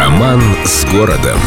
[0.00, 1.38] Роман с городом.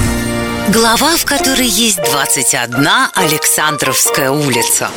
[0.69, 4.92] Глава, в которой есть 21 Александровская улица.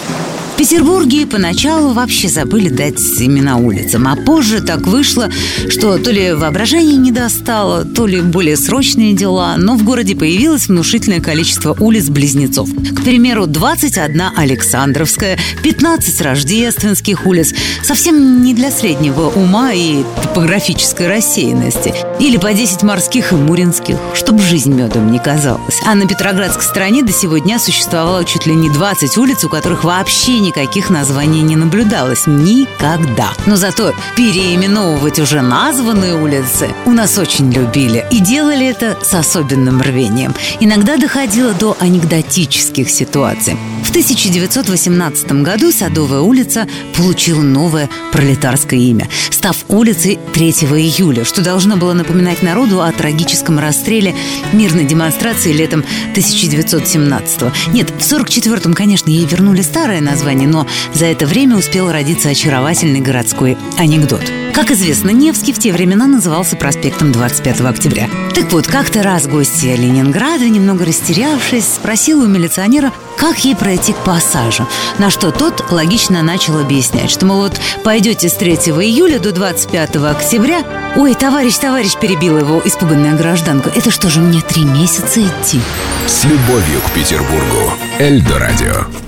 [0.56, 5.29] В Петербурге поначалу вообще забыли дать имена улицам, а позже так вышло,
[5.69, 10.69] что то ли воображение не достало, то ли более срочные дела, но в городе появилось
[10.69, 12.71] внушительное количество улиц-близнецов.
[12.71, 21.92] К примеру, 21 Александровская, 15 рождественских улиц, совсем не для среднего ума и топографической рассеянности.
[22.18, 25.82] Или по 10 морских и муринских, чтобы жизнь медом не казалась.
[25.84, 30.45] А на Петроградской стороне до сегодня существовало чуть ли не 20 улиц, у которых вообще
[30.46, 32.27] никаких названий не наблюдалось.
[32.27, 33.32] Никогда.
[33.46, 38.06] Но зато переименовывать уже названные улицы у нас очень любили.
[38.10, 40.34] И делали это с особенным рвением.
[40.60, 43.56] Иногда доходило до анекдотических ситуаций.
[43.82, 46.66] В 1918 году Садовая улица
[46.97, 53.58] получила новое пролетарское имя, став улицей 3 июля, что должно было напоминать народу о трагическом
[53.58, 54.14] расстреле
[54.52, 57.52] мирной демонстрации летом 1917 -го.
[57.72, 63.01] Нет, в 1944-м, конечно, ей вернули старое название, но за это время успел родиться очаровательный
[63.01, 64.23] городской анекдот.
[64.56, 68.09] Как известно, Невский в те времена назывался проспектом 25 октября.
[68.34, 73.98] Так вот, как-то раз гостья Ленинграда, немного растерявшись, спросила у милиционера, как ей пройти к
[73.98, 74.67] пассажу.
[74.98, 79.97] На что тот логично начал объяснять, что, мол, вот пойдете с 3 июля до 25
[79.97, 80.62] октября.
[80.97, 83.70] Ой, товарищ, товарищ, перебила его испуганная гражданка.
[83.75, 85.61] Это что же, мне три месяца идти?
[86.07, 87.75] С любовью к Петербургу.
[87.98, 89.05] Эльдо радио.